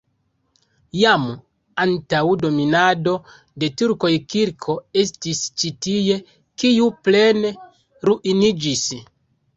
[0.99, 1.25] Jam
[1.83, 3.13] antaŭ dominado
[3.63, 6.19] de turkoj kirko estis ĉi tie,
[6.65, 7.53] kiu plene
[8.11, 8.87] ruiniĝis.